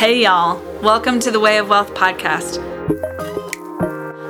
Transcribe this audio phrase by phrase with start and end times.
[0.00, 0.58] Hey, y'all.
[0.80, 2.56] Welcome to the Way of Wealth podcast.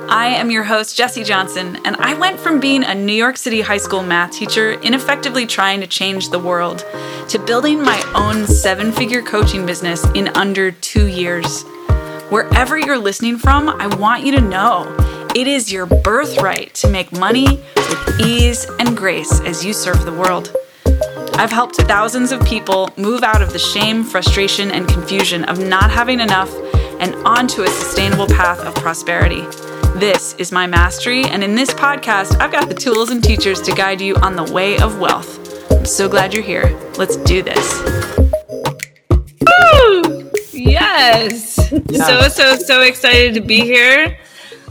[0.09, 3.61] I am your host, Jesse Johnson, and I went from being a New York City
[3.61, 6.79] high school math teacher, ineffectively trying to change the world,
[7.29, 11.63] to building my own seven figure coaching business in under two years.
[12.27, 14.93] Wherever you're listening from, I want you to know
[15.33, 17.47] it is your birthright to make money
[17.77, 20.53] with ease and grace as you serve the world.
[21.41, 25.89] I've helped thousands of people move out of the shame, frustration, and confusion of not
[25.89, 26.55] having enough
[26.99, 29.41] and onto a sustainable path of prosperity.
[29.95, 33.71] This is my mastery, and in this podcast, I've got the tools and teachers to
[33.71, 35.71] guide you on the way of wealth.
[35.71, 36.79] I'm so glad you're here.
[36.99, 37.81] Let's do this.
[39.41, 40.29] Woo!
[40.53, 41.57] Yes.
[41.89, 42.05] Yeah.
[42.05, 44.19] So, so, so excited to be here.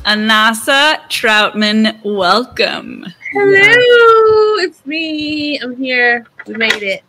[0.05, 3.07] Anasa Troutman, welcome.
[3.33, 5.59] Hello, it's me.
[5.59, 6.27] I'm here.
[6.53, 7.03] We made it.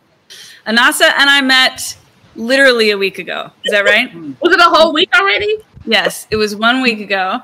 [0.66, 1.96] Anasa and I met
[2.36, 3.50] literally a week ago.
[3.64, 4.14] Is that right?
[4.40, 5.58] was it a whole week already?
[5.84, 7.40] Yes, it was one week ago.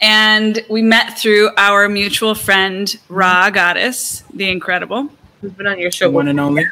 [0.00, 5.08] And we met through our mutual friend, Ra Goddess, the incredible.
[5.40, 6.10] Who's been on your show?
[6.10, 6.66] One and only.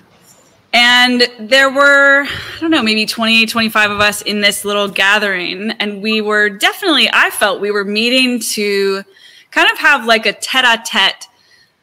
[0.73, 5.73] And there were, I don't know, maybe 20, 25 of us in this little gathering.
[5.73, 9.05] And we were definitely, I felt we were meeting to
[9.51, 11.27] kind of have like a tete a tete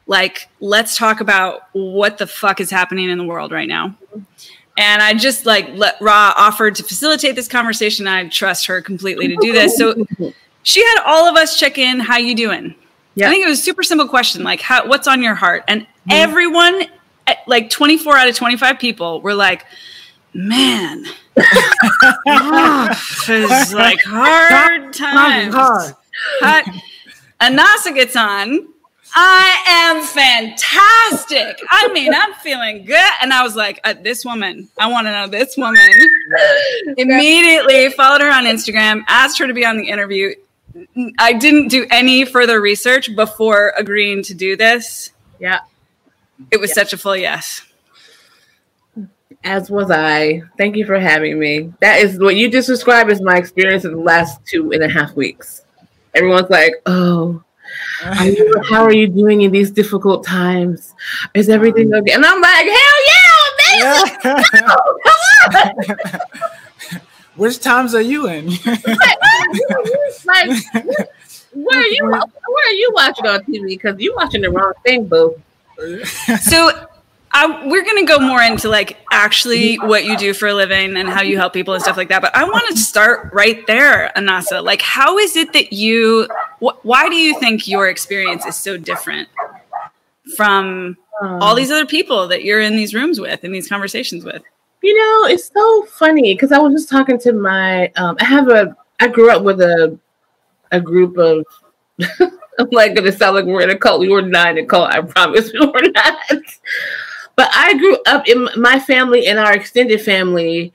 [0.08, 3.96] like let's talk about what the fuck is happening in the world right now
[4.78, 9.28] and i just like let ra offered to facilitate this conversation i trust her completely
[9.28, 10.06] to do this so
[10.64, 12.74] she had all of us check in how you doing
[13.16, 13.28] yeah.
[13.28, 15.82] i think it was a super simple question like how what's on your heart and
[15.82, 16.12] mm-hmm.
[16.12, 16.84] everyone
[17.28, 19.66] eh, like 24 out of 25 people were like
[20.34, 21.04] man
[22.26, 25.96] it's like hard times hard.
[26.42, 26.66] hard.
[27.40, 28.68] and Anasa gets on
[29.16, 31.60] I am fantastic.
[31.70, 33.12] I mean, I'm feeling good.
[33.22, 35.90] And I was like, uh, this woman, I want to know this woman.
[36.98, 40.36] Immediately followed her on Instagram, asked her to be on the interview.
[41.18, 45.12] I didn't do any further research before agreeing to do this.
[45.40, 45.62] Yeah.
[46.52, 46.76] It was yeah.
[46.76, 47.62] such a full yes.
[49.44, 50.44] As was I.
[50.58, 51.74] Thank you for having me.
[51.80, 54.90] That is what you just described as my experience in the last two and a
[54.90, 55.64] half weeks.
[56.14, 57.44] Everyone's like, oh,
[58.24, 60.94] you, how are you doing in these difficult times?
[61.34, 62.12] Is um, everything okay?
[62.14, 64.20] And I'm like, hell yeah, amazing.
[64.24, 64.44] Yeah.
[65.04, 65.22] come
[65.56, 67.02] on.
[67.36, 68.52] Which times are you in?
[69.50, 70.50] Oh, like,
[71.54, 72.04] where are you?
[72.04, 73.68] Where are you watching on TV?
[73.68, 75.42] Because you're watching the wrong thing, boo.
[76.42, 76.88] So
[77.38, 80.98] I, we're going to go more into like actually what you do for a living
[80.98, 82.20] and how you help people and stuff like that.
[82.20, 84.64] But I want to start right there, Anasa.
[84.64, 86.28] Like, how is it that you,
[86.60, 89.30] wh- why do you think your experience is so different
[90.36, 94.42] from all these other people that you're in these rooms with, in these conversations with?
[94.82, 98.50] You know, it's so funny because I was just talking to my, um, I have
[98.50, 99.96] a, I grew up with a,
[100.72, 101.46] a group of,
[102.60, 104.00] I'm like going to sound like we're in a cult.
[104.00, 104.90] We were not in a cult.
[104.90, 106.42] I promise we were not.
[107.38, 110.74] But I grew up in my family and our extended family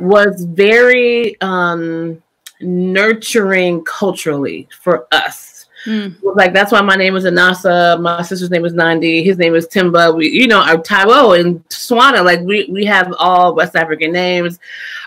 [0.00, 2.20] was very um,
[2.60, 5.66] nurturing culturally for us.
[5.86, 6.16] Mm.
[6.22, 8.00] Like that's why my name is Anasa.
[8.00, 9.22] My sister's name is Nandi.
[9.22, 10.14] His name is Timba.
[10.14, 12.24] We, you know, our Taiwo and Swana.
[12.24, 14.58] Like we we have all West African names.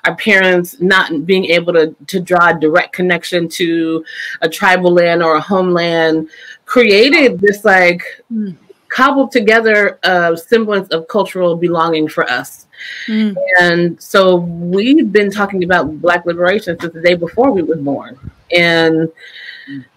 [0.06, 4.04] Our parents not being able to to draw a direct connection to
[4.42, 6.30] a tribal land or a homeland
[6.66, 8.02] created this like
[8.32, 8.56] mm
[8.96, 12.66] cobbled together a semblance of cultural belonging for us.
[13.08, 13.36] Mm.
[13.60, 18.18] And so we've been talking about Black liberation since the day before we were born.
[18.56, 19.12] And,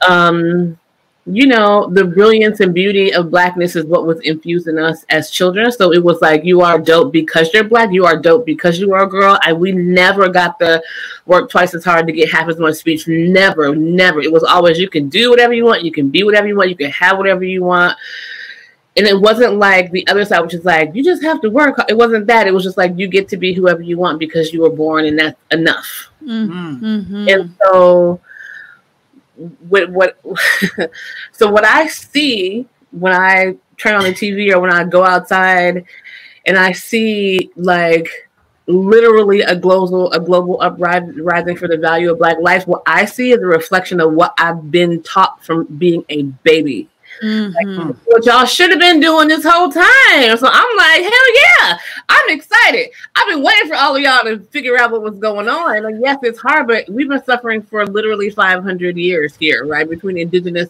[0.09, 0.77] um,
[1.27, 5.31] you know, the brilliance and beauty of blackness is what was infused in us as
[5.31, 5.71] children.
[5.71, 7.93] So it was like, you are dope because you're black.
[7.93, 9.39] You are dope because you are a girl.
[9.47, 10.83] And we never got the
[11.27, 13.07] work twice as hard to get half as much speech.
[13.07, 14.21] Never, never.
[14.21, 15.85] It was always, you can do whatever you want.
[15.85, 16.71] You can be whatever you want.
[16.71, 17.97] You can have whatever you want
[18.99, 21.79] and it wasn't like the other side, which is like you just have to work.
[21.89, 22.49] It wasn't that.
[22.49, 25.07] It was just like you get to be whoever you want because you were born,
[25.07, 26.11] and that's enough.
[26.21, 26.85] Mm-hmm.
[26.85, 27.29] mm-hmm.
[27.29, 28.21] And so,
[29.69, 30.21] what what?
[31.33, 35.85] so what I see when I turn on the TV or when I go outside,
[36.45, 38.09] and I see like
[38.67, 42.67] literally a global a global uprising for the value of Black life.
[42.67, 46.89] What I see is a reflection of what I've been taught from being a baby
[47.23, 47.79] Mm-hmm.
[47.79, 50.37] Like, what y'all should have been doing this whole time.
[50.37, 51.79] So I'm like, hell yeah,
[52.09, 52.91] I'm excited.
[53.17, 55.83] I've been waiting for all of y'all to figure out what was going on.
[55.83, 59.89] Like, yes, it's hard, but we've been suffering for literally 500 years here, right?
[59.89, 60.69] Between indigenous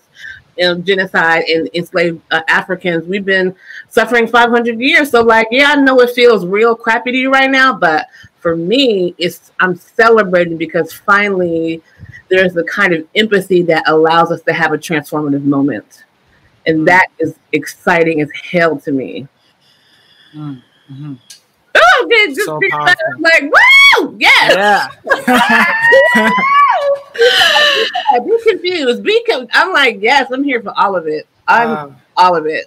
[0.64, 3.54] um, genocide and enslaved uh, Africans, we've been
[3.88, 5.10] suffering 500 years.
[5.10, 8.08] So, like, yeah, I know it feels real crappy to you right now, but
[8.40, 11.82] for me, it's I'm celebrating because finally
[12.28, 16.04] there's a kind of empathy that allows us to have a transformative moment.
[16.68, 19.26] And that is exciting as hell to me.
[20.34, 21.14] Mm-hmm.
[21.74, 22.94] Oh, just So be powerful.
[23.18, 24.16] like, woo!
[24.20, 24.92] Yes!
[26.14, 26.30] Yeah.
[28.24, 29.02] Be confused.
[29.02, 31.26] Be con- I'm like, yes, I'm here for all of it.
[31.46, 32.66] I'm Um, all of it.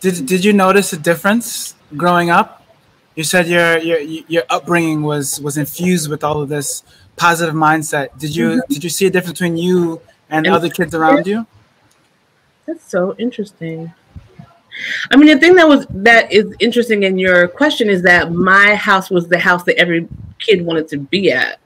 [0.00, 2.64] Did Did you notice a difference growing up?
[3.16, 6.82] You said your your your upbringing was was infused with all of this
[7.16, 8.16] positive mindset.
[8.18, 10.00] Did you Did you see a difference between you
[10.30, 11.46] and And- other kids around you?
[12.66, 13.92] That's so interesting.
[15.10, 18.74] I mean, the thing that was that is interesting in your question is that my
[18.74, 21.58] house was the house that every kid wanted to be at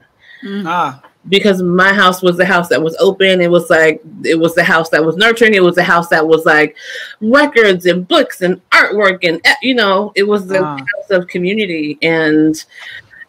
[0.45, 3.39] Ah, because my house was the house that was open.
[3.41, 5.53] It was like it was the house that was nurturing.
[5.53, 6.75] It was the house that was like
[7.21, 10.77] records and books and artwork and eh, you know, it was the Ah.
[10.77, 11.97] house of community.
[12.01, 12.63] And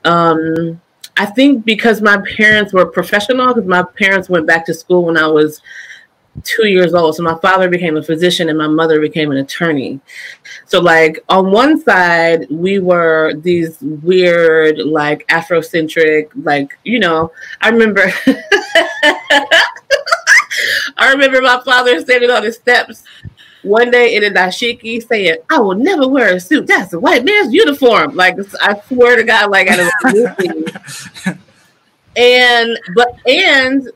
[0.05, 0.81] um,
[1.17, 5.17] I think because my parents were professional, because my parents went back to school when
[5.17, 5.61] I was
[6.44, 7.17] two years old.
[7.17, 10.00] So my father became a physician and my mother became an attorney.
[10.67, 17.70] So like on one side, we were these weird, like Afrocentric, like, you know, I
[17.70, 18.12] remember
[20.96, 23.05] I remember my father standing on the steps
[23.62, 26.67] one day in a dashiki saying, I will never wear a suit.
[26.67, 28.14] That's a white man's uniform.
[28.14, 30.64] Like I swear to God, like a movie.
[32.17, 33.88] and but and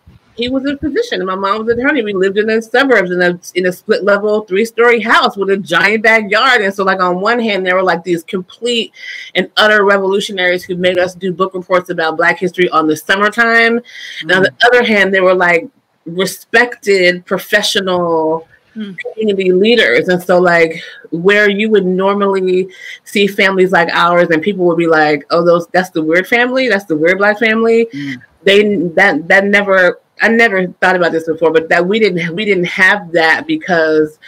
[0.43, 2.03] he was a physician and my mom was an attorney.
[2.03, 5.51] We lived in the suburbs in a in a split level three story house with
[5.51, 6.61] a giant backyard.
[6.63, 8.93] And so like on one hand there were like these complete
[9.35, 13.81] and utter revolutionaries who made us do book reports about black history on the summertime.
[14.23, 15.69] And on the other hand, there were like
[16.07, 18.93] respected professional Hmm.
[18.95, 20.09] community leaders.
[20.09, 22.71] And so like where you would normally
[23.05, 26.69] see families like ours and people would be like, Oh, those that's the weird family,
[26.69, 27.87] that's the weird black family.
[27.93, 28.23] Mm.
[28.45, 32.45] They that that never I never thought about this before, but that we didn't we
[32.45, 34.19] didn't have that because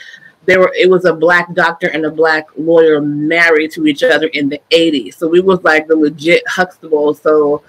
[0.47, 4.27] there were it was a black doctor and a black lawyer married to each other
[4.29, 5.15] in the 80s.
[5.15, 7.15] So we was like the legit Huxtable.
[7.15, 7.63] So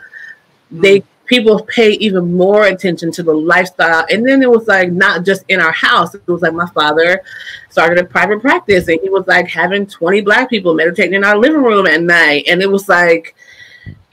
[0.72, 1.06] they mm.
[1.26, 4.06] people pay even more attention to the lifestyle.
[4.10, 6.16] And then it was like not just in our house.
[6.16, 7.22] It was like my father
[7.70, 11.38] started a private practice and he was like having 20 black people meditating in our
[11.38, 12.46] living room at night.
[12.48, 13.36] And it was like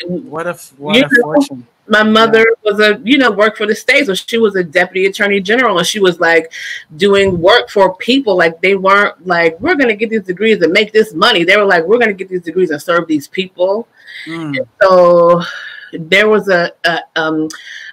[0.07, 1.67] what a what a fortune!
[1.97, 5.03] My mother was a you know worked for the state so she was a deputy
[5.07, 6.45] attorney general and she was like
[7.05, 10.73] doing work for people like they weren't like we're going to get these degrees and
[10.73, 13.29] make this money they were like we're going to get these degrees and serve these
[13.29, 13.75] people
[14.29, 14.55] Mm.
[14.83, 15.41] so
[16.13, 17.49] there was a, a um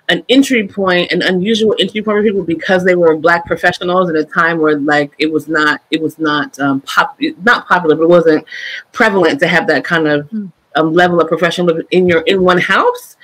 [0.10, 4.16] an entry point an unusual entry point for people because they were black professionals at
[4.16, 7.18] a time where like it was not it was not um pop
[7.50, 8.46] not popular but it wasn't
[8.92, 10.46] prevalent to have that kind of Hmm.
[10.76, 13.16] um, level of professionalism in your in one house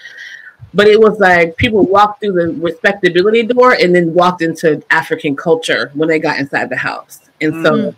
[0.74, 5.36] but it was like people walked through the respectability door and then walked into African
[5.36, 7.20] culture when they got inside the house.
[7.42, 7.96] And so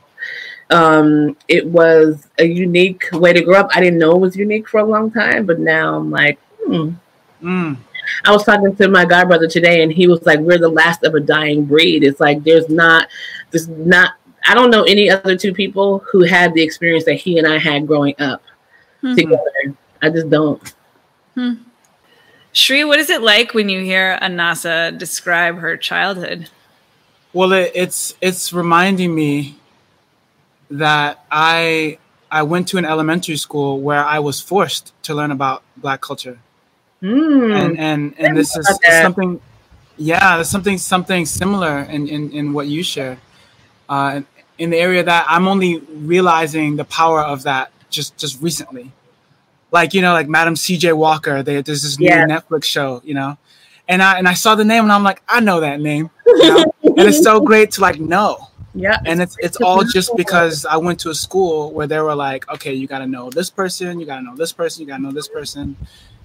[0.69, 3.69] um, it was a unique way to grow up.
[3.74, 6.92] I didn't know it was unique for a long time, but now I'm like, hmm.
[7.42, 7.77] Mm.
[8.25, 11.04] I was talking to my god brother today, and he was like, "We're the last
[11.04, 13.09] of a dying breed." It's like there's not,
[13.51, 14.13] there's not.
[14.48, 17.59] I don't know any other two people who had the experience that he and I
[17.59, 18.42] had growing up
[19.01, 19.15] Hmm.
[19.15, 19.75] together.
[20.01, 20.74] I just don't.
[22.57, 26.49] Sri, what is it like when you hear Anasa describe her childhood?
[27.31, 29.59] Well, it, it's it's reminding me
[30.71, 31.99] that I
[32.31, 36.40] I went to an elementary school where I was forced to learn about Black culture,
[36.99, 37.52] Hmm.
[37.54, 38.68] and and and this is
[39.04, 39.40] something.
[39.97, 43.19] Yeah, there's something something similar in in, in what you share,
[43.87, 44.21] uh,
[44.57, 48.92] in the area that I'm only realizing the power of that just just recently.
[49.71, 50.94] Like you know, like Madam C.J.
[50.94, 51.44] Walker.
[51.44, 52.26] They, there's this new Yeah.
[52.26, 53.38] Netflix show, you know,
[53.88, 56.50] and I and I saw the name and I'm like, I know that name, you
[56.50, 56.74] know?
[56.83, 58.47] and it's so great to like know
[58.78, 62.14] yeah, and it's it's all just because I went to a school where they were
[62.14, 64.88] like, okay, you got to know this person, you got to know this person, you
[64.88, 65.76] got to know this person.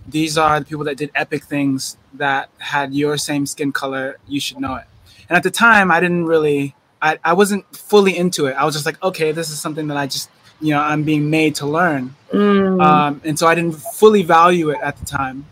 [0.07, 4.19] These are the people that did epic things that had your same skin color.
[4.29, 4.85] You should know it.
[5.31, 8.53] And at the time, I didn't really, I, I wasn't fully into it.
[8.53, 10.29] I was just like, okay, this is something that I just,
[10.63, 12.15] you know, I'm being made to learn.
[12.33, 12.83] Mm.
[12.83, 15.45] Um, and so I didn't fully value it at the time,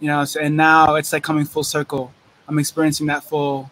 [0.00, 0.24] you know.
[0.24, 2.12] So, and now it's like coming full circle.
[2.48, 3.70] I'm experiencing that full,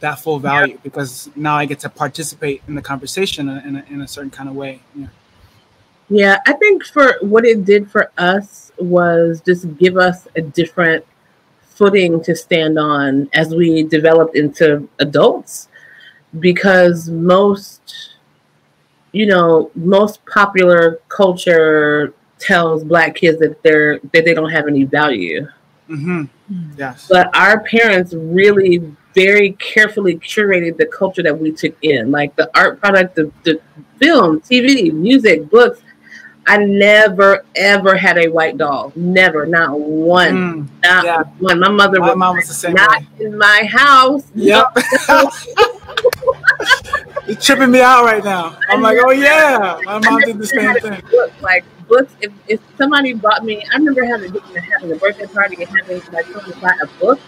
[0.00, 3.76] that full value because now I get to participate in the conversation in a, in
[3.76, 4.80] a, in a certain kind of way.
[4.94, 5.06] Yeah.
[6.12, 11.04] Yeah, I think for what it did for us was just give us a different
[11.62, 15.68] footing to stand on as we developed into adults
[16.40, 18.16] because most
[19.12, 24.84] you know most popular culture tells black kids that they're that they don't have any
[24.84, 25.46] value.
[25.88, 26.24] Mm-hmm.
[26.76, 27.06] Yes.
[27.08, 32.48] But our parents really very carefully curated the culture that we took in, like the
[32.56, 33.60] art product, the, the
[33.98, 35.80] film, TV, music, books.
[36.46, 38.92] I never ever had a white doll.
[38.96, 41.22] Never, not one, Mm, not yeah.
[41.38, 41.60] one.
[41.60, 43.06] My mother My was mom was the same not way.
[43.26, 44.24] in my house.
[44.34, 44.66] Yep.
[47.30, 48.58] You're tripping me out right now.
[48.68, 51.00] I'm like, oh yeah, my mom did the same thing.
[51.12, 52.12] Books, like books.
[52.20, 54.34] If, if somebody bought me, I remember having
[54.72, 57.20] having a birthday party and having my children buy a book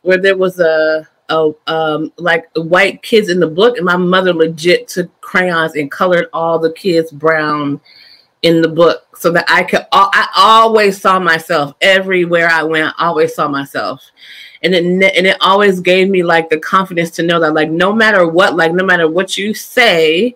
[0.00, 4.32] where there was a a um like white kids in the book, and my mother
[4.32, 7.82] legit took crayons and colored all the kids brown
[8.40, 9.86] in the book so that I could.
[9.92, 12.94] I always saw myself everywhere I went.
[12.96, 14.02] I always saw myself.
[14.64, 17.92] And it and it always gave me like the confidence to know that like no
[17.92, 20.34] matter what, like no matter what you say,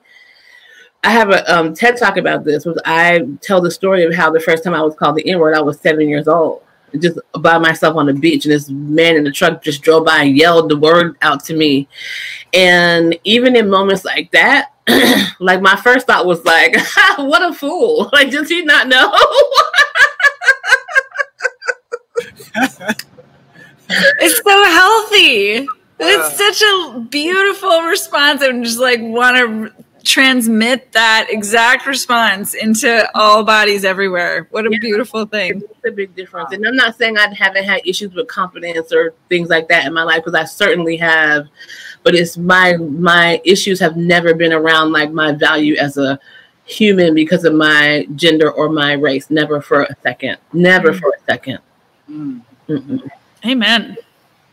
[1.02, 2.66] I have a um, TED talk about this.
[2.66, 5.38] Was I tell the story of how the first time I was called the N
[5.38, 6.62] word, I was seven years old,
[6.98, 10.24] just by myself on the beach, and this man in the truck just drove by
[10.24, 11.88] and yelled the word out to me.
[12.52, 14.72] And even in moments like that,
[15.40, 16.76] like my first thought was like,
[17.16, 18.10] "What a fool!
[18.12, 19.14] Like, does he not know?"
[23.88, 25.66] It's so healthy.
[26.00, 28.42] It's such a beautiful response.
[28.42, 34.46] I just like want to transmit that exact response into all bodies everywhere.
[34.50, 34.78] What a Yeah.
[34.80, 35.62] beautiful thing.
[35.62, 36.52] It's a big difference.
[36.52, 39.92] And I'm not saying I haven't had issues with confidence or things like that in
[39.92, 41.46] my life because I certainly have.
[42.04, 46.18] But it's my my issues have never been around like my value as a
[46.64, 49.30] human because of my gender or my race.
[49.30, 50.36] Never for a second.
[50.52, 51.58] Never for a second.
[52.10, 52.40] Mm.
[53.46, 53.96] Amen.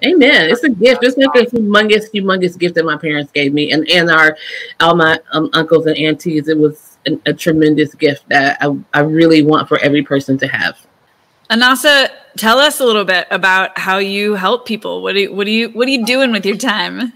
[0.04, 0.50] Amen.
[0.50, 1.04] It's a gift.
[1.04, 4.38] It's like a humongous, humongous gift that my parents gave me, and and our
[4.80, 6.48] all my um, uncles and aunties.
[6.48, 10.48] It was an, a tremendous gift that I, I really want for every person to
[10.48, 10.78] have.
[11.50, 15.02] Anasa, tell us a little bit about how you help people.
[15.02, 17.14] What do you, what do you what are you doing with your time?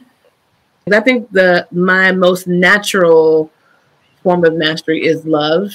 [0.91, 3.51] I think the my most natural
[4.23, 5.71] form of mastery is love.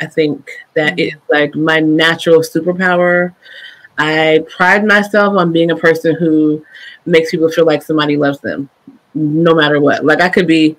[0.00, 3.34] I think that that is like my natural superpower.
[3.98, 6.64] I pride myself on being a person who
[7.04, 8.70] makes people feel like somebody loves them,
[9.14, 10.04] no matter what.
[10.04, 10.76] Like I could be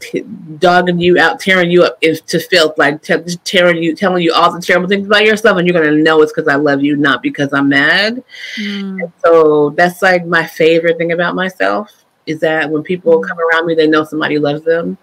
[0.00, 0.24] t-
[0.58, 4.32] dogging you out, tearing you up if to filth, like te- tearing you, telling you
[4.32, 6.96] all the terrible things about yourself, and you're gonna know it's because I love you,
[6.96, 8.22] not because I'm mad.
[8.56, 9.12] Mm.
[9.24, 13.26] So that's like my favorite thing about myself is that when people mm.
[13.26, 14.96] come around me, they know somebody loves them.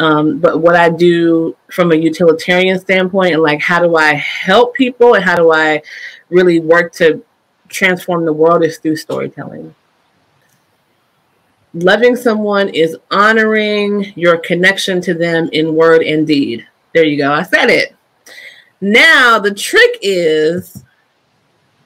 [0.00, 4.74] Um, but what I do from a utilitarian standpoint and like how do I help
[4.74, 5.82] people and how do I
[6.30, 7.22] really work to
[7.68, 9.74] transform the world is through storytelling.
[11.74, 16.66] Loving someone is honoring your connection to them in word and deed.
[16.94, 17.32] There you go.
[17.32, 17.94] I said it.
[18.80, 20.82] Now the trick is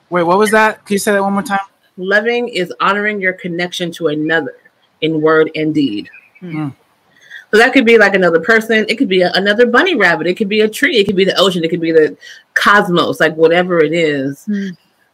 [0.08, 0.86] Wait, what was that?
[0.86, 1.58] Can you say that one more time?
[1.96, 4.56] loving is honoring your connection to another
[5.00, 6.08] in word and deed.
[6.40, 6.70] Hmm.
[7.54, 8.84] So that could be like another person.
[8.88, 10.26] It could be a, another bunny rabbit.
[10.26, 10.96] It could be a tree.
[10.96, 11.62] It could be the ocean.
[11.62, 12.16] It could be the
[12.54, 14.44] cosmos, like whatever it is.
[14.46, 14.70] Hmm.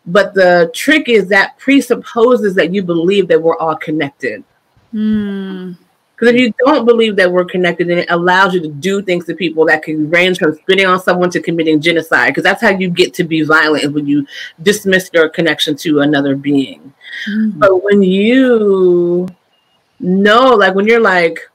[0.07, 4.43] But the trick is that presupposes that you believe that we're all connected.
[4.91, 5.73] Hmm.
[6.17, 9.27] Because if you don't believe that we're connected, then it allows you to do things
[9.27, 12.29] to people that can range from spitting on someone to committing genocide.
[12.29, 14.27] Because that's how you get to be violent when you
[14.63, 16.95] dismiss your connection to another being.
[17.57, 19.29] But when you
[19.99, 21.50] know, like when you're like,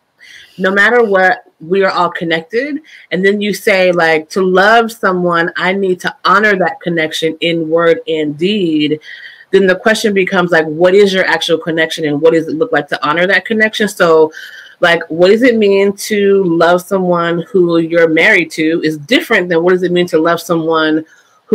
[0.58, 2.82] no matter what, we are all connected.
[3.12, 7.70] And then you say, like, to love someone, I need to honor that connection in
[7.70, 9.00] word and deed.
[9.52, 12.72] Then the question becomes like, what is your actual connection and what does it look
[12.72, 13.88] like to honor that connection?
[13.88, 14.32] So,
[14.82, 19.64] like, what does it mean to love someone who you're married to is different than
[19.64, 21.06] what does it mean to love someone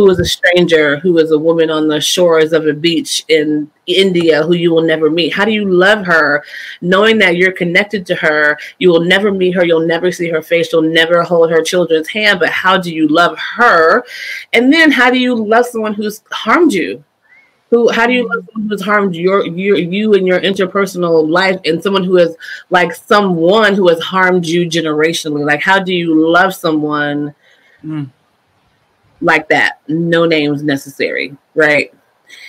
[0.01, 3.69] who is a stranger, who is a woman on the shores of a beach in
[3.85, 5.33] India who you will never meet?
[5.33, 6.43] How do you love her
[6.81, 8.57] knowing that you're connected to her?
[8.79, 12.09] You will never meet her, you'll never see her face, you'll never hold her children's
[12.09, 14.03] hand, but how do you love her?
[14.53, 17.03] And then how do you love someone who's harmed you?
[17.69, 21.61] Who, how do you love someone who's harmed your, your you and your interpersonal life
[21.63, 22.35] and someone who is
[22.71, 25.45] like someone who has harmed you generationally?
[25.45, 27.35] Like how do you love someone
[27.83, 28.09] Mm.
[29.21, 29.79] Like that?
[29.87, 31.93] No names necessary, right?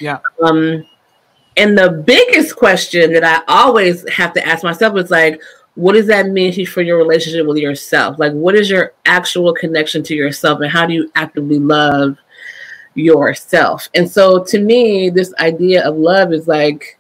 [0.01, 0.19] Yeah.
[0.43, 0.85] Um,
[1.57, 5.41] and the biggest question that I always have to ask myself is like,
[5.75, 8.19] what does that mean for your relationship with yourself?
[8.19, 12.19] Like, what is your actual connection to yourself, and how do you actively love
[12.95, 13.89] yourself?
[13.95, 16.99] And so, to me, this idea of love is like,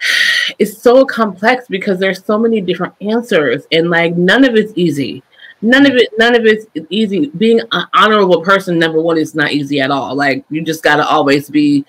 [0.58, 5.22] it's so complex because there's so many different answers, and like, none of it's easy.
[5.62, 7.28] None of it none of it's easy.
[7.28, 10.14] Being an honorable person number one is not easy at all.
[10.14, 11.84] Like you just got to always be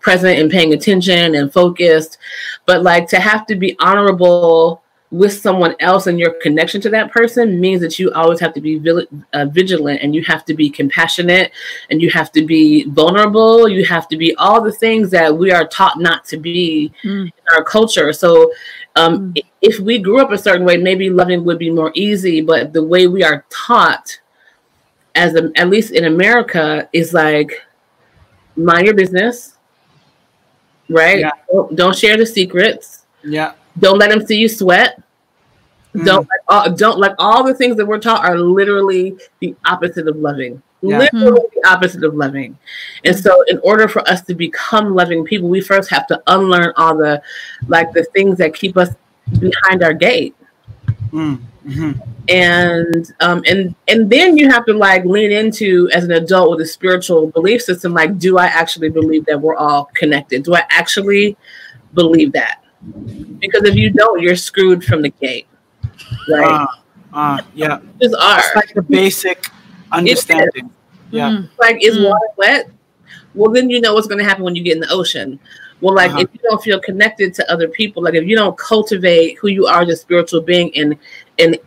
[0.00, 2.18] present and paying attention and focused.
[2.66, 7.12] But like to have to be honorable with someone else and your connection to that
[7.12, 8.82] person means that you always have to be
[9.34, 11.52] uh, vigilant and you have to be compassionate
[11.90, 13.68] and you have to be vulnerable.
[13.68, 17.26] You have to be all the things that we are taught not to be mm.
[17.26, 18.12] in our culture.
[18.14, 18.52] So
[18.96, 19.42] um, mm.
[19.62, 22.82] If we grew up a certain way maybe loving would be more easy but the
[22.82, 24.20] way we are taught
[25.14, 27.62] as a, at least in america is like
[28.56, 29.56] mind your business
[30.88, 31.30] right yeah.
[31.50, 35.02] don't, don't share the secrets yeah don't let them see you sweat.
[35.94, 36.04] Mm.
[36.04, 40.08] Don't like all, don't like all the things that we're taught are literally the opposite
[40.08, 40.62] of loving.
[40.80, 40.98] Yeah.
[40.98, 41.50] Literally mm.
[41.54, 42.58] the opposite of loving.
[43.04, 46.72] And so in order for us to become loving people, we first have to unlearn
[46.76, 47.22] all the
[47.68, 48.90] like the things that keep us
[49.38, 50.34] behind our gate.
[51.10, 51.40] Mm.
[51.66, 51.92] Mm-hmm.
[52.28, 56.60] And um and and then you have to like lean into as an adult with
[56.60, 60.42] a spiritual belief system like do I actually believe that we're all connected?
[60.42, 61.36] Do I actually
[61.94, 62.62] believe that?
[63.42, 65.46] because if you don't, you're screwed from the gate.
[66.28, 66.44] Right?
[66.44, 66.66] Uh,
[67.12, 67.80] uh, yeah.
[68.00, 68.38] Just are.
[68.38, 69.46] It's like the basic
[69.90, 70.70] understanding.
[71.10, 71.30] Yeah.
[71.30, 71.46] Mm-hmm.
[71.58, 72.08] Like, is mm.
[72.08, 72.70] water wet?
[73.34, 75.38] Well, then you know what's going to happen when you get in the ocean.
[75.82, 76.20] Well, like uh-huh.
[76.20, 79.66] if you don't feel connected to other people, like if you don't cultivate who you
[79.66, 80.96] are as a spiritual being, and
[81.40, 81.58] and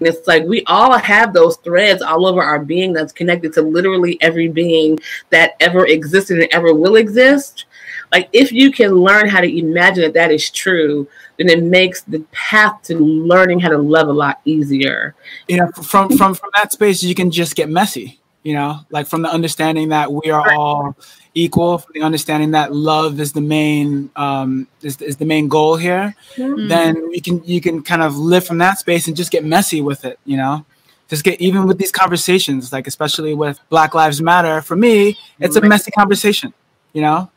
[0.00, 4.18] it's like we all have those threads all over our being that's connected to literally
[4.22, 4.98] every being
[5.28, 7.66] that ever existed and ever will exist.
[8.10, 12.02] Like if you can learn how to imagine that that is true then it makes
[12.02, 15.14] the path to learning how to love a lot easier.
[15.48, 18.80] You know from from from that space you can just get messy you know?
[18.90, 20.96] Like from the understanding that we are all
[21.34, 25.76] equal from the understanding that love is the main um is, is the main goal
[25.76, 26.68] here mm-hmm.
[26.68, 29.80] then you can you can kind of live from that space and just get messy
[29.80, 30.64] with it you know
[31.08, 35.56] just get even with these conversations like especially with black lives matter for me it's
[35.56, 36.52] a messy conversation
[36.92, 37.28] you know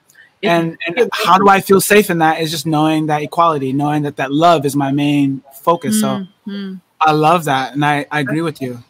[0.43, 4.03] and and how do I feel safe in that is just knowing that equality, knowing
[4.03, 6.01] that that love is my main focus.
[6.01, 6.73] Mm-hmm.
[6.73, 8.83] So I love that, and I, I agree with you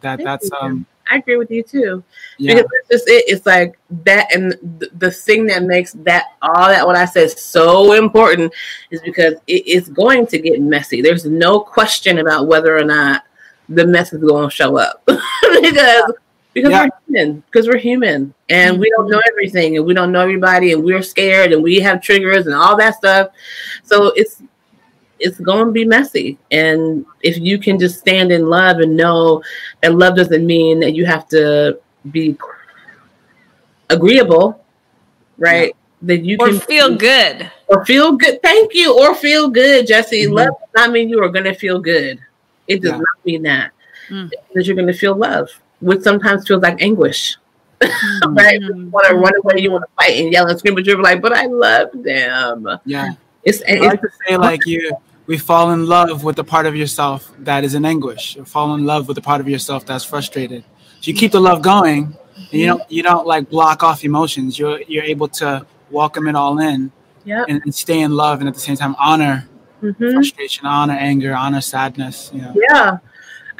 [0.00, 0.56] that Thank that's you.
[0.60, 0.86] um.
[1.10, 2.02] I agree with you too.
[2.38, 2.54] Yeah.
[2.54, 3.24] Because it's just it.
[3.28, 7.30] It's like that, and the, the thing that makes that all that what I said
[7.30, 8.52] so important
[8.90, 11.02] is because it is going to get messy.
[11.02, 13.24] There's no question about whether or not
[13.68, 16.12] the mess is going to show up because
[16.54, 16.84] because yeah.
[16.84, 17.40] we're human.
[17.50, 18.80] Because we're human, and mm-hmm.
[18.80, 22.02] we don't know everything, and we don't know everybody, and we're scared, and we have
[22.02, 23.28] triggers and all that stuff.
[23.84, 24.42] So it's
[25.20, 26.38] it's going to be messy.
[26.50, 29.42] And if you can just stand in love and know
[29.82, 32.36] that love doesn't mean that you have to be
[33.90, 34.64] agreeable,
[35.36, 35.68] right?
[35.68, 35.74] Yeah.
[36.00, 38.40] That you or can feel good or feel good.
[38.40, 38.96] Thank you.
[38.96, 40.24] Or feel good, Jesse.
[40.24, 40.32] Mm-hmm.
[40.32, 42.20] Love does not mean you are going to feel good.
[42.68, 42.98] It does yeah.
[42.98, 43.72] not mean that.
[44.08, 44.30] Mm.
[44.54, 45.50] That you're going to feel love
[45.80, 47.36] which sometimes feels like anguish.
[47.80, 48.34] Mm-hmm.
[48.34, 48.60] right?
[48.60, 51.00] You want to run away, you want to fight and yell and scream, but you're
[51.00, 52.68] like, but I love them.
[52.84, 53.12] Yeah.
[53.44, 54.90] It's, it's I like to say like you
[55.28, 58.74] we fall in love with the part of yourself that is in anguish, or fall
[58.74, 60.64] in love with the part of yourself that's frustrated.
[61.00, 64.58] So you keep the love going and you don't you don't like block off emotions.
[64.58, 66.90] You're you're able to welcome it all in
[67.24, 67.46] yep.
[67.48, 69.46] and, and stay in love and at the same time honor
[69.82, 70.12] mm-hmm.
[70.12, 72.30] frustration, honor anger, honor sadness.
[72.32, 72.54] You know?
[72.70, 72.98] Yeah.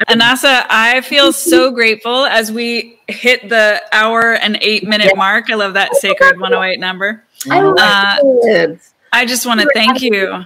[0.07, 5.51] Anasa, I feel so grateful as we hit the hour and eight minute mark.
[5.51, 7.25] I love that sacred 108 number.
[7.49, 8.75] I, uh,
[9.11, 10.45] I just want to thank you.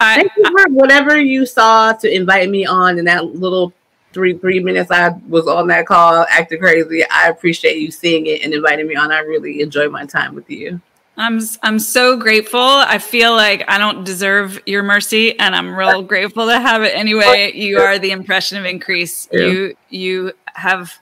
[0.00, 3.72] I, thank you for whatever you saw to invite me on in that little
[4.12, 7.04] three three minutes I was on that call acting crazy.
[7.10, 9.12] I appreciate you seeing it and inviting me on.
[9.12, 10.80] I really enjoyed my time with you.
[11.16, 12.60] I'm I'm so grateful.
[12.60, 16.94] I feel like I don't deserve your mercy, and I'm real grateful to have it
[16.94, 17.52] anyway.
[17.54, 19.28] You are the impression of increase.
[19.30, 19.40] Yeah.
[19.40, 20.98] You you have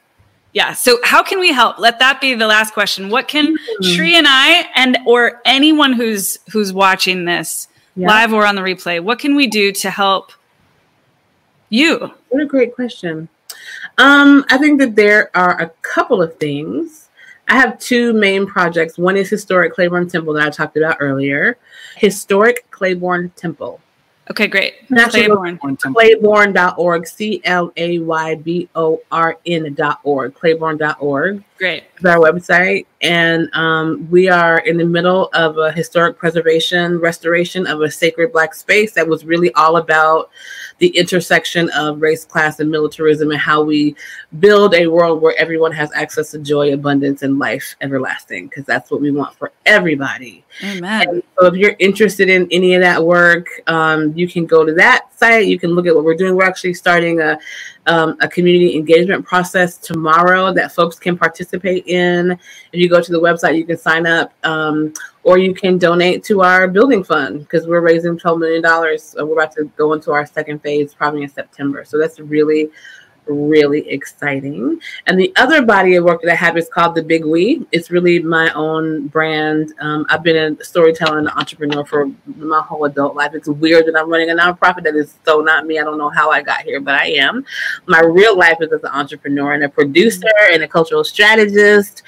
[0.52, 0.74] yeah.
[0.74, 1.78] So how can we help?
[1.78, 3.09] Let that be the last question.
[3.09, 3.85] What can mm-hmm.
[3.85, 8.09] Sri and I and or anyone who's who's watching this yeah.
[8.09, 10.33] live or on the replay, what can we do to help
[11.68, 12.11] you?
[12.28, 13.28] What a great question.
[13.98, 17.09] Um, I think that there are a couple of things.
[17.48, 18.96] I have two main projects.
[18.96, 21.59] One is Historic Clayborn Temple that I talked about earlier.
[21.96, 23.81] Historic Clayborn Temple.
[24.31, 24.88] Okay, great.
[24.88, 25.59] Clayborn.
[25.59, 31.44] Clayborn.org, C L A Y B O R N.org, clayborn.org.
[31.59, 31.85] Great.
[31.98, 32.87] Is our website.
[33.02, 38.32] And um, we are in the middle of a historic preservation, restoration of a sacred
[38.32, 40.30] Black space that was really all about
[40.78, 43.94] the intersection of race, class, and militarism, and how we
[44.40, 48.90] build a world where everyone has access to joy, abundance, and life everlasting, because that's
[48.90, 50.44] what we want for everybody.
[50.64, 51.08] Amen.
[51.08, 54.74] And so, if you're interested in any of that work, um, you can go to
[54.74, 55.46] that site.
[55.46, 56.34] You can look at what we're doing.
[56.34, 57.38] We're actually starting a
[57.86, 62.32] um, a community engagement process tomorrow that folks can participate in.
[62.32, 64.92] If you go to the website, you can sign up um,
[65.24, 68.62] or you can donate to our building fund because we're raising $12 million.
[68.62, 71.85] We're about to go into our second phase probably in September.
[71.85, 72.70] So that's really
[73.26, 74.78] really exciting.
[75.06, 77.66] And the other body of work that I have is called The Big We.
[77.72, 79.72] It's really my own brand.
[79.80, 83.32] Um, I've been a storyteller and entrepreneur for my whole adult life.
[83.35, 85.78] It's weird that I'm running a nonprofit that is so not me.
[85.78, 87.44] I don't know how I got here, but I am.
[87.87, 92.02] My real life is as an entrepreneur and a producer and a cultural strategist.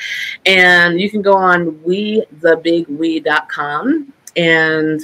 [0.47, 5.01] And you can go on we-the-big-we.com and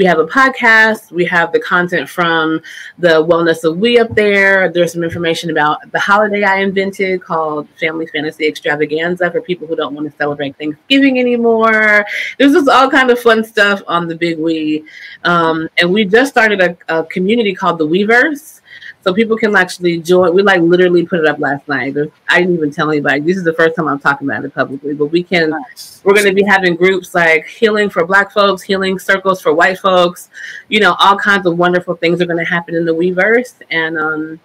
[0.00, 1.12] we have a podcast.
[1.12, 2.62] We have the content from
[2.98, 4.72] the Wellness of We up there.
[4.72, 9.76] There's some information about the holiday I invented called Family Fantasy Extravaganza for people who
[9.76, 12.06] don't want to celebrate Thanksgiving anymore.
[12.38, 14.86] There's just all kind of fun stuff on the Big We.
[15.24, 18.62] Um, and we just started a, a community called the Weverse
[19.02, 20.34] so people can actually join.
[20.34, 21.96] We like literally put it up last night.
[22.28, 23.20] I didn't even tell anybody.
[23.20, 25.50] This is the first time I'm talking about it publicly, but we can.
[25.50, 26.02] Nice.
[26.04, 29.78] We're going to be having groups like healing for Black folks, healing circles for white
[29.78, 30.28] folks.
[30.68, 33.98] You know, all kinds of wonderful things are going to happen in the Weverse, and
[33.98, 34.40] um,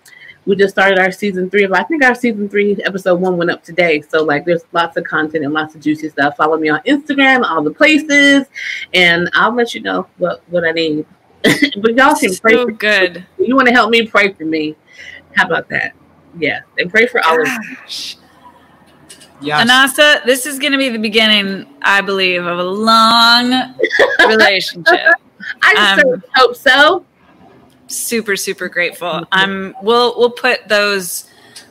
[0.46, 1.74] we just started our season three of.
[1.74, 4.02] I think our season three episode one went up today.
[4.02, 6.38] So like, there's lots of content and lots of juicy stuff.
[6.38, 8.48] Follow me on Instagram, all the places,
[8.94, 11.06] and I'll let you know what what I need.
[11.82, 12.54] but y'all can pray.
[12.54, 13.26] So good.
[13.38, 13.48] Me.
[13.48, 14.08] You want to help me?
[14.08, 14.76] Pray for me.
[15.36, 15.94] How about that?
[16.38, 17.48] Yeah, and pray for all of
[17.84, 18.18] us.
[19.42, 19.70] Yes.
[19.70, 23.76] Anasa, this is going to be the beginning, I believe, of a long
[24.28, 25.14] relationship.
[25.62, 27.06] I um, hope so.
[27.88, 29.26] Super, super grateful.
[29.32, 29.76] I'm.
[29.82, 31.30] We'll we'll put those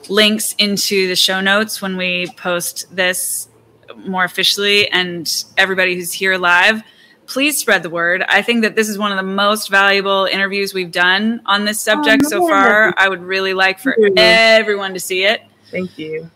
[0.09, 3.49] links into the show notes when we post this
[3.97, 6.83] more officially, and everybody who's here live
[7.27, 8.25] please spread the word.
[8.29, 11.87] I think that this is one of the most valuable interviews we've done on this
[11.89, 12.95] oh, subject oh, so far.
[12.97, 15.43] I would really like for everyone to see it.
[15.71, 16.31] Thank you.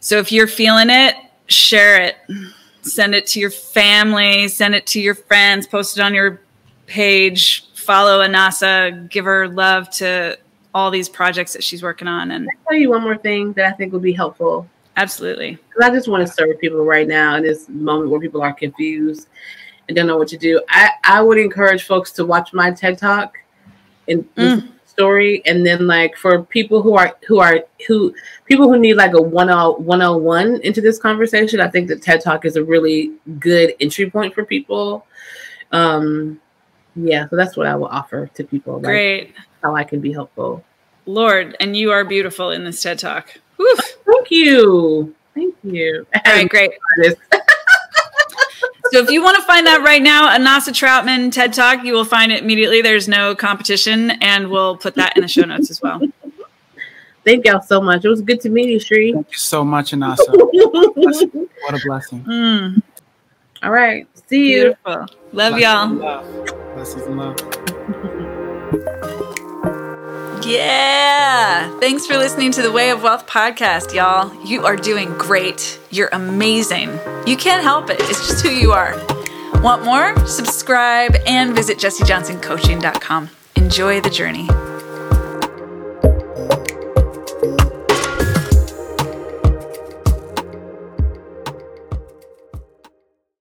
[0.00, 2.16] So if you're feeling it, share it.
[2.82, 6.40] Send it to your family, send it to your friends, post it on your
[6.86, 10.38] page, follow Anasa, give her love to
[10.74, 12.30] all these projects that she's working on.
[12.30, 14.68] And I'll tell you one more thing that I think will be helpful.
[14.96, 15.52] Absolutely.
[15.68, 18.52] Because I just want to serve people right now in this moment where people are
[18.52, 19.28] confused
[19.88, 22.98] and don't know what to do, I, I would encourage folks to watch my TED
[22.98, 23.38] Talk
[24.06, 24.68] and mm.
[24.84, 25.42] story.
[25.46, 29.20] And then like for people who are who are who people who need like a
[29.20, 34.34] 101 into this conversation, I think the TED Talk is a really good entry point
[34.34, 35.06] for people.
[35.72, 36.40] Um
[36.94, 38.74] yeah, so that's what I will offer to people.
[38.74, 39.34] Like Great.
[39.62, 40.64] How I can be helpful.
[41.06, 43.34] Lord, and you are beautiful in this TED Talk.
[43.58, 45.14] Thank you.
[45.34, 46.06] Thank you.
[46.14, 46.72] All right, great.
[48.90, 52.04] So if you want to find that right now, Anasa Troutman TED Talk, you will
[52.04, 52.82] find it immediately.
[52.82, 56.00] There's no competition, and we'll put that in the show notes as well.
[57.24, 58.04] Thank y'all so much.
[58.04, 59.12] It was good to meet you, Sri.
[59.12, 60.28] Thank you so much, Anasa.
[60.28, 62.24] what a blessing.
[62.24, 62.82] Mm.
[63.62, 64.06] All right.
[64.28, 64.62] See you.
[64.62, 65.06] Beautiful.
[65.32, 65.94] Love Blessings y'all.
[65.94, 66.46] Love.
[66.74, 67.36] Blessings and love.
[70.46, 71.78] Yeah.
[71.80, 74.32] Thanks for listening to the Way of Wealth podcast, y'all.
[74.44, 75.80] You are doing great.
[75.90, 76.90] You're amazing.
[77.26, 78.94] You can't help it, it's just who you are.
[79.60, 80.14] Want more?
[80.26, 83.30] Subscribe and visit jessejohnsoncoaching.com.
[83.56, 84.48] Enjoy the journey.